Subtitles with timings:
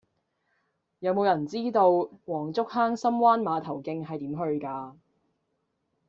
[0.97, 1.91] 有無人知道
[2.25, 4.35] 黃竹坑深灣碼頭徑係點去
[4.65, 4.95] 㗎